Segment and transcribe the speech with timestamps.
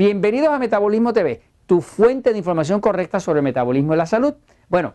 [0.00, 4.32] Bienvenidos a Metabolismo TV, tu fuente de información correcta sobre el metabolismo y la salud.
[4.70, 4.94] Bueno,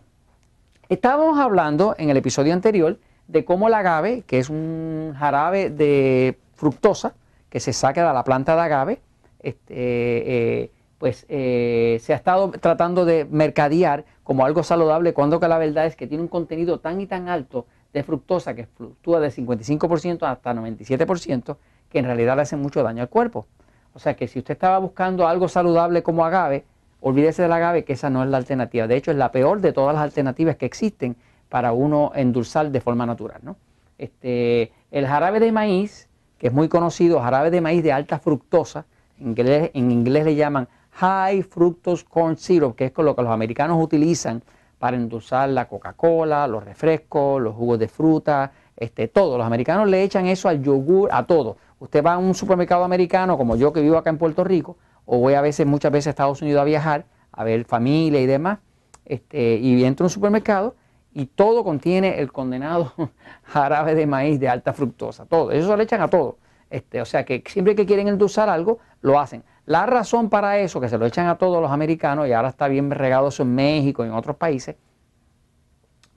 [0.88, 2.98] estábamos hablando en el episodio anterior
[3.28, 7.14] de cómo el agave, que es un jarabe de fructosa
[7.50, 9.00] que se saca de la planta de agave,
[9.38, 15.46] este, eh, pues eh, se ha estado tratando de mercadear como algo saludable cuando que
[15.46, 19.20] la verdad es que tiene un contenido tan y tan alto de fructosa que fluctúa
[19.20, 21.58] de 55% hasta 97%
[21.90, 23.46] que en realidad le hace mucho daño al cuerpo.
[23.96, 26.66] O sea que si usted estaba buscando algo saludable como agave,
[27.00, 28.86] olvídese del agave que esa no es la alternativa.
[28.86, 31.16] De hecho es la peor de todas las alternativas que existen
[31.48, 33.40] para uno endulzar de forma natural.
[33.42, 33.56] ¿no?
[33.96, 38.84] Este, el jarabe de maíz, que es muy conocido, jarabe de maíz de alta fructosa,
[39.18, 43.22] en inglés, en inglés le llaman High Fructose Corn Syrup, que es con lo que
[43.22, 44.42] los americanos utilizan
[44.78, 49.38] para endulzar la Coca-Cola, los refrescos, los jugos de fruta, este, todo.
[49.38, 51.56] Los americanos le echan eso al yogur, a todo.
[51.78, 55.18] Usted va a un supermercado americano, como yo que vivo acá en Puerto Rico, o
[55.18, 58.58] voy a veces, muchas veces a Estados Unidos a viajar, a ver familia y demás,
[59.04, 60.74] este, y entro a un supermercado
[61.12, 62.92] y todo contiene el condenado
[63.44, 65.50] jarabe de maíz de alta fructosa, todo.
[65.50, 66.38] Eso se le echan a todo.
[66.68, 69.44] Este, o sea que siempre que quieren endulzar algo, lo hacen.
[69.66, 72.68] La razón para eso, que se lo echan a todos los americanos, y ahora está
[72.68, 74.76] bien regado eso en México y en otros países,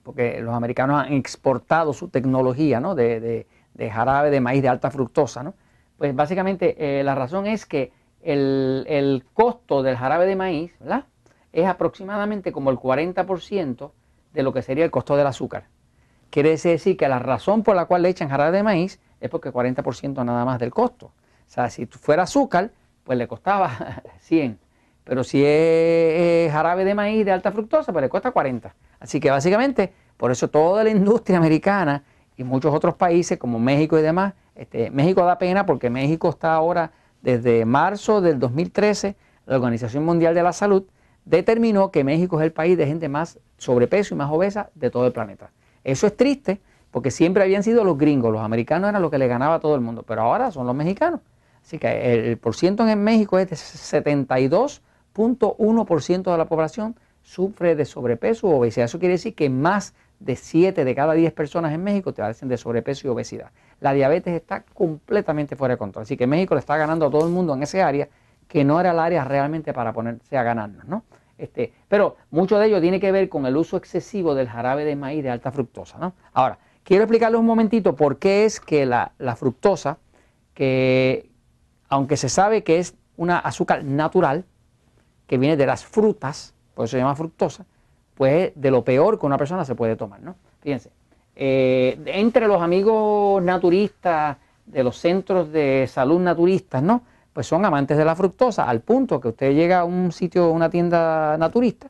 [0.02, 3.46] porque los americanos han exportado su tecnología de,
[3.88, 5.54] jarabe de maíz de alta fructosa, ¿no?
[6.00, 7.92] pues básicamente eh, la razón es que
[8.22, 10.72] el, costo del jarabe de maíz
[11.52, 13.92] es aproximadamente como el 40%
[14.32, 15.66] de lo que sería el costo del azúcar.
[16.30, 19.52] Quiere decir que la razón por la cual le echan jarabe de maíz es porque
[19.52, 21.06] 40% nada más del costo.
[21.06, 21.12] O
[21.52, 22.70] sea, si fuera azúcar,
[23.04, 24.58] pues le costaba 100.
[25.04, 28.74] Pero si es, jarabe de maíz de alta fructosa, pues le cuesta 40.
[29.00, 32.04] Así que básicamente, por eso toda la industria americana
[32.40, 36.54] y muchos otros países como México y demás, este, México da pena porque México está
[36.54, 36.90] ahora,
[37.20, 39.14] desde marzo del 2013,
[39.44, 40.84] la Organización Mundial de la Salud
[41.26, 45.06] determinó que México es el país de gente más sobrepeso y más obesa de todo
[45.06, 45.50] el planeta.
[45.84, 49.28] Eso es triste porque siempre habían sido los gringos, los americanos eran los que le
[49.28, 51.20] ganaba a todo el mundo, pero ahora son los mexicanos.
[51.62, 58.48] Así que el, porciento en México es de 72.1% de la población sufre de sobrepeso
[58.48, 58.86] u obesidad.
[58.86, 62.48] Eso quiere decir que más de 7 de cada 10 personas en México te padecen
[62.48, 63.50] de sobrepeso y obesidad.
[63.80, 66.02] La diabetes está completamente fuera de control.
[66.02, 68.08] Así que México le está ganando a todo el mundo en ese área
[68.46, 71.04] que no era el área realmente para ponerse a ganarnos, ¿no?
[71.38, 74.94] Este, pero mucho de ello tiene que ver con el uso excesivo del jarabe de
[74.94, 76.12] maíz de alta fructosa, ¿no?
[76.34, 79.98] Ahora, quiero explicarles un momentito por qué es que la, la fructosa,
[80.52, 81.30] que,
[81.88, 84.44] aunque se sabe que es una azúcar natural,
[85.26, 87.64] que viene de las frutas, por eso se llama fructosa,
[88.20, 90.36] pues es de lo peor que una persona se puede tomar, ¿no?
[90.60, 90.90] Fíjense,
[91.36, 94.36] eh, entre los amigos naturistas,
[94.66, 97.00] de los centros de salud naturistas, ¿no?
[97.32, 100.68] Pues son amantes de la fructosa, al punto que usted llega a un sitio, una
[100.68, 101.88] tienda naturista,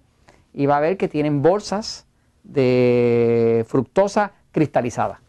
[0.54, 2.06] y va a ver que tienen bolsas
[2.44, 5.22] de fructosa cristalizada.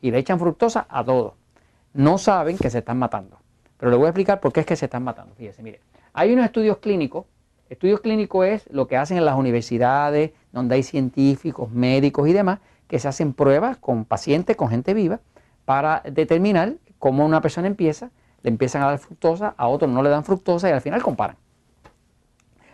[0.00, 1.34] Y le echan fructosa a todo.
[1.92, 3.36] No saben que se están matando.
[3.76, 5.34] Pero le voy a explicar por qué es que se están matando.
[5.34, 5.80] Fíjese, mire,
[6.14, 7.26] hay unos estudios clínicos.
[7.68, 12.60] Estudios clínicos es lo que hacen en las universidades, donde hay científicos, médicos y demás,
[12.86, 15.20] que se hacen pruebas con pacientes, con gente viva,
[15.64, 18.10] para determinar cómo una persona empieza,
[18.42, 21.36] le empiezan a dar fructosa, a otros no le dan fructosa y al final comparan.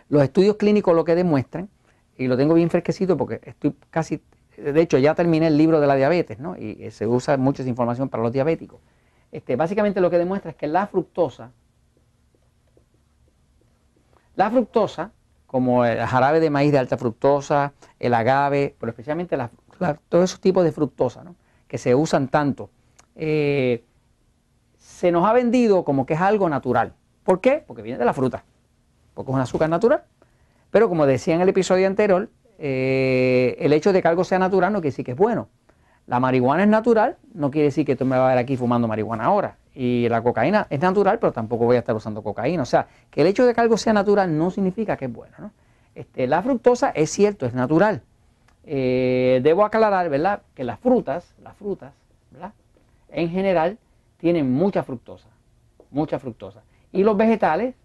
[0.09, 1.69] Los estudios clínicos lo que demuestran,
[2.15, 4.21] y lo tengo bien fresquecito porque estoy casi,
[4.55, 6.55] de hecho ya terminé el libro de la diabetes, ¿no?
[6.55, 8.79] y se usa mucha información para los diabéticos.
[9.33, 11.51] Este, básicamente lo que demuestra es que la fructosa,
[14.35, 15.11] la fructosa,
[15.47, 19.37] como el jarabe de maíz de alta fructosa, el agave, pero especialmente
[20.09, 21.23] todos esos tipos de fructosa,
[21.67, 22.69] que se usan tanto,
[23.15, 23.83] eh,
[24.77, 26.93] se nos ha vendido como que es algo natural.
[27.23, 27.63] ¿Por qué?
[27.65, 28.43] Porque viene de la fruta,
[29.13, 30.03] porque es un azúcar natural.
[30.71, 34.73] Pero como decía en el episodio anterior, eh, el hecho de que algo sea natural
[34.73, 35.49] no quiere decir que es bueno.
[36.07, 38.87] La marihuana es natural, no quiere decir que tú me vas a ver aquí fumando
[38.87, 39.57] marihuana ahora.
[39.75, 42.61] Y la cocaína es natural, pero tampoco voy a estar usando cocaína.
[42.63, 45.33] O sea, que el hecho de que algo sea natural no significa que es bueno.
[45.39, 45.51] ¿no?
[45.95, 48.01] Este, la fructosa es cierto, es natural.
[48.65, 51.93] Eh, debo aclarar, ¿verdad?, que las frutas, las frutas,
[52.31, 52.53] ¿verdad?,
[53.09, 53.77] en general
[54.17, 55.27] tienen mucha fructosa,
[55.91, 56.61] mucha fructosa.
[56.91, 57.75] Y los vegetales,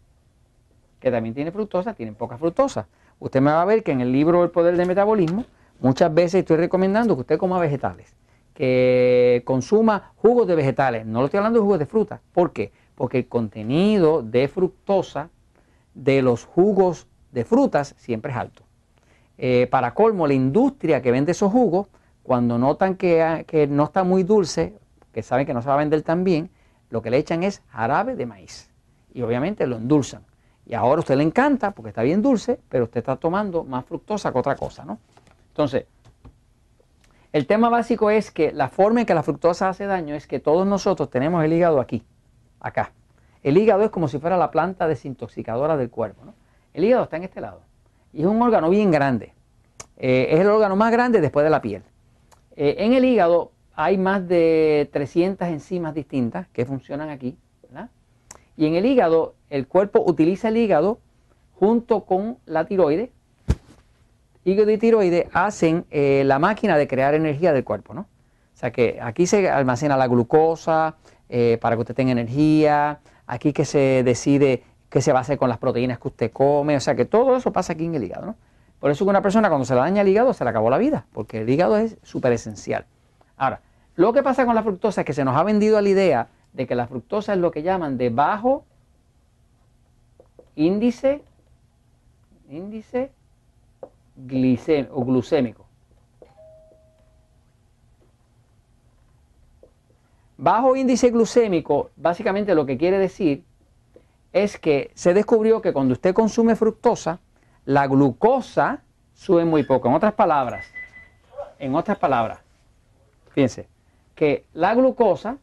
[1.01, 2.87] que también tienen fructosa, tienen poca fructosa.
[3.19, 5.45] Usted me va a ver que en el libro El Poder del Metabolismo,
[5.81, 8.13] Muchas veces estoy recomendando que usted coma vegetales,
[8.59, 11.07] que consuma jugos de vegetales.
[11.07, 12.21] No lo estoy hablando de jugos de fruta.
[12.33, 12.73] ¿Por qué?
[12.97, 15.31] Porque el contenido de fructosa
[15.95, 18.65] de los jugos de frutas siempre es alto.
[19.37, 21.87] Eh, para colmo, la industria que vende esos jugos,
[22.25, 24.75] cuando notan que, que no está muy dulce,
[25.13, 26.51] que saben que no se va a vender tan bien,
[26.91, 28.71] lo que le echan es jarabe de maíz.
[29.15, 30.25] y obviamente lo endulzan.
[30.67, 33.85] Y ahora a usted le encanta porque está bien dulce, pero usted está tomando más
[33.85, 34.99] fructosa que otra cosa, ¿no?
[35.51, 35.87] Entonces,
[37.33, 40.41] el tema básico es que la forma en que la fructosa hace daño es que
[40.41, 42.05] todos nosotros tenemos el hígado aquí,
[42.61, 42.93] acá.
[43.43, 46.25] El hígado es como si fuera la planta desintoxicadora del cuerpo.
[46.25, 46.35] ¿no?
[46.75, 47.61] El hígado está en este lado
[48.13, 49.35] y es un órgano bien grande.
[49.97, 51.83] Eh, es el órgano más grande después de la piel.
[52.57, 57.39] Eh, en el hígado hay más de 300 enzimas distintas que funcionan aquí.
[58.57, 60.99] Y en el hígado, el cuerpo utiliza el hígado
[61.55, 63.13] junto con la tiroide.
[64.45, 67.95] Hígado y tiroide hacen eh, la máquina de crear energía del cuerpo.
[67.95, 68.03] ¿no?
[68.03, 70.97] O sea que aquí se almacena la glucosa
[71.61, 75.49] para que usted tenga energía, aquí que se decide qué se va a hacer con
[75.49, 78.27] las proteínas que usted come, o sea que todo eso pasa aquí en el hígado.
[78.27, 78.37] ¿no?
[78.81, 80.79] Por eso que una persona cuando se le daña el hígado se le acabó la
[80.79, 82.87] vida, porque el hígado es súper esencial.
[83.37, 83.61] Ahora,
[83.97, 86.67] lo que pasa con la fructosa es que se nos ha vendido la idea de
[86.67, 88.65] que la fructosa es lo que llaman de bajo
[90.55, 91.23] índice,
[92.49, 93.13] índice
[94.91, 95.67] o glucémico.
[100.37, 103.45] Bajo índice glucémico, básicamente lo que quiere decir
[104.33, 107.21] es que se descubrió que cuando usted consume fructosa,
[107.65, 108.83] la glucosa
[109.15, 109.89] sube muy poco.
[109.89, 110.67] En otras palabras,
[111.59, 112.41] en otras palabras,
[113.31, 113.69] fíjense,
[114.15, 115.39] que la glucosa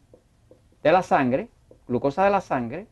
[0.82, 1.48] de la sangre,
[1.86, 2.86] glucosa de la sangre,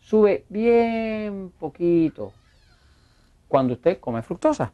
[0.00, 2.32] sube bien poquito
[3.52, 4.72] cuando usted come fructosa.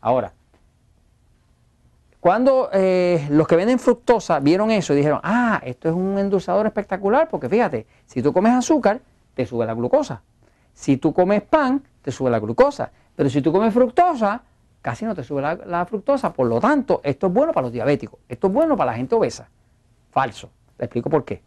[0.00, 0.32] Ahora,
[2.18, 6.66] cuando eh, los que venden fructosa vieron eso y dijeron, ah, esto es un endulzador
[6.66, 9.00] espectacular, porque fíjate, si tú comes azúcar,
[9.34, 10.20] te sube la glucosa.
[10.74, 12.90] Si tú comes pan, te sube la glucosa.
[13.14, 14.42] Pero si tú comes fructosa,
[14.82, 16.32] casi no te sube la, fructosa.
[16.32, 18.18] Por lo tanto, esto es bueno para los diabéticos.
[18.28, 19.48] Esto es bueno para la gente obesa.
[20.10, 20.50] Falso.
[20.76, 21.40] Le explico por qué.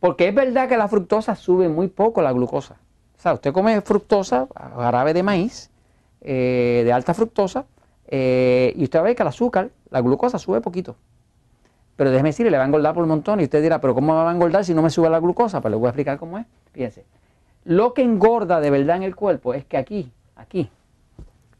[0.00, 2.76] Porque es verdad que la fructosa sube muy poco la glucosa.
[3.18, 5.69] O sea, usted come fructosa, jarabe de maíz,
[6.20, 7.66] eh, de alta fructosa,
[8.08, 10.96] eh, y usted ve que el azúcar, la glucosa sube poquito.
[11.96, 14.12] Pero déjeme decirle, le va a engordar por un montón y usted dirá, pero ¿cómo
[14.12, 15.60] me va a engordar si no me sube la glucosa?
[15.60, 16.46] Pues le voy a explicar cómo es.
[16.72, 17.04] Fíjense,
[17.64, 20.70] lo que engorda de verdad en el cuerpo es que aquí, aquí,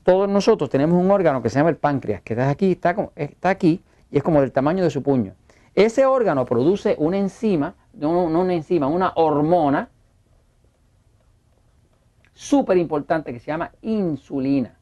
[0.03, 3.51] todos nosotros tenemos un órgano que se llama el páncreas, que está aquí, está, está
[3.51, 5.35] aquí y es como del tamaño de su puño.
[5.75, 9.89] Ese órgano produce una enzima, no, no una enzima, una hormona
[12.41, 14.75] súper importante que se llama insulina.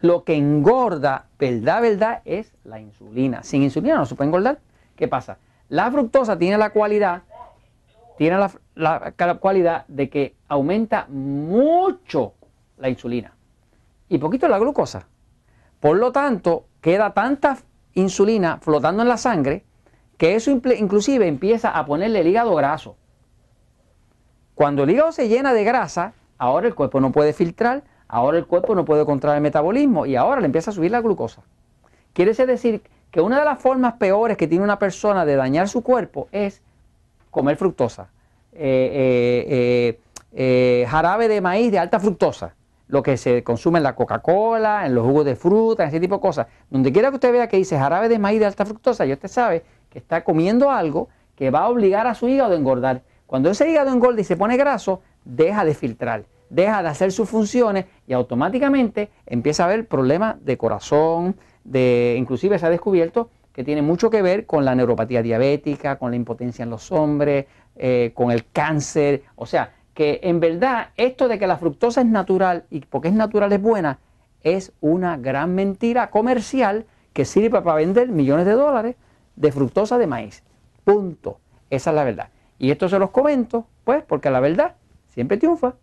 [0.00, 3.42] Lo que engorda, verdad, verdad, es la insulina.
[3.42, 4.60] Sin insulina no se puede engordar.
[4.94, 5.38] ¿Qué pasa?
[5.70, 7.22] La fructosa tiene la cualidad,
[8.18, 8.36] tiene
[8.74, 12.34] la, cualidad de que aumenta mucho
[12.76, 13.32] la insulina
[14.10, 15.08] y poquito la glucosa.
[15.80, 17.56] Por lo tanto, queda tanta
[17.94, 19.64] insulina flotando en la sangre
[20.18, 22.96] que eso inclusive empieza a ponerle el hígado graso.
[24.54, 28.46] Cuando el hígado se llena de grasa, ahora el cuerpo no puede filtrar, Ahora el
[28.46, 31.42] cuerpo no puede controlar el metabolismo y ahora le empieza a subir la glucosa.
[32.14, 35.82] Quiere decir que una de las formas peores que tiene una persona de dañar su
[35.82, 36.62] cuerpo es
[37.30, 38.08] comer fructosa.
[38.52, 40.00] Eh, eh,
[40.32, 42.54] eh, jarabe de maíz de alta fructosa,
[42.88, 46.16] lo que se consume en la Coca-Cola, en los jugos de fruta, en ese tipo
[46.16, 46.46] de cosas.
[46.70, 49.28] Donde quiera que usted vea que dice jarabe de maíz de alta fructosa, ya usted
[49.28, 53.02] sabe que está comiendo algo que va a obligar a su hígado a engordar.
[53.28, 57.28] Cuando ese hígado engorda y se pone graso, deja de filtrar deja de hacer sus
[57.28, 63.64] funciones y automáticamente empieza a haber problemas de corazón, de inclusive se ha descubierto que
[63.64, 68.12] tiene mucho que ver con la neuropatía diabética, con la impotencia en los hombres, eh,
[68.14, 69.24] con el cáncer.
[69.34, 73.14] O sea, que en verdad esto de que la fructosa es natural y porque es
[73.14, 73.98] natural es buena,
[74.42, 78.96] es una gran mentira comercial que sirve para vender millones de dólares
[79.34, 80.44] de fructosa de maíz.
[80.84, 81.40] Punto.
[81.68, 82.28] Esa es la verdad.
[82.58, 84.76] Y esto se los comento, pues, porque la verdad
[85.08, 85.74] siempre triunfa.